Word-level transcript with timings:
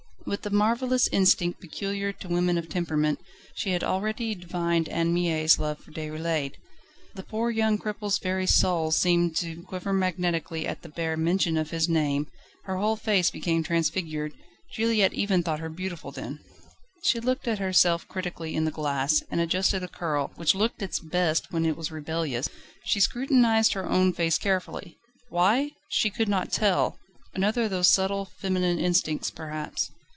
With 0.23 0.43
the 0.43 0.51
marvellous 0.51 1.07
instinct 1.07 1.59
peculiar 1.59 2.13
to 2.13 2.29
women 2.29 2.57
of 2.57 2.69
temperament, 2.69 3.19
she 3.55 3.71
had 3.71 3.83
already 3.83 4.33
divined 4.35 4.87
Anne 4.87 5.13
Mie's 5.13 5.59
love 5.59 5.79
for 5.79 5.91
Déroulède. 5.91 6.53
The 7.15 7.23
poor 7.23 7.49
young 7.49 7.77
cripple's 7.79 8.17
very 8.19 8.45
soul 8.45 8.91
seemed 8.91 9.35
to 9.37 9.63
quiver 9.63 9.91
magnetically 9.91 10.65
at 10.67 10.83
the 10.83 10.89
bare 10.89 11.17
mention 11.17 11.57
of 11.57 11.71
his 11.71 11.89
name, 11.89 12.27
her 12.63 12.77
whole 12.77 12.95
face 12.95 13.29
became 13.31 13.61
transfigured: 13.63 14.33
Juliette 14.71 15.13
even 15.13 15.43
thought 15.43 15.59
her 15.59 15.67
beautiful 15.69 16.11
then. 16.11 16.39
She 17.03 17.19
looked 17.19 17.47
at 17.47 17.59
herself 17.59 18.07
critically 18.07 18.55
in 18.55 18.63
the 18.63 18.71
glass, 18.71 19.23
and 19.31 19.41
adjusted 19.41 19.83
a 19.83 19.89
curl, 19.89 20.31
which 20.37 20.55
looked 20.55 20.81
its 20.83 20.99
best 20.99 21.51
when 21.51 21.65
it 21.65 21.75
was 21.75 21.91
rebellious. 21.91 22.47
She 22.85 22.99
scrutinised 23.01 23.73
her 23.73 23.89
own 23.89 24.13
face 24.13 24.37
carefully; 24.37 24.97
why? 25.29 25.71
she 25.89 26.09
could 26.11 26.29
not 26.29 26.51
tell: 26.53 26.99
another 27.33 27.63
of 27.63 27.71
those 27.71 27.89
subtle 27.89 28.25
feminine 28.39 28.79
instincts 28.79 29.29
perhaps. 29.31 29.91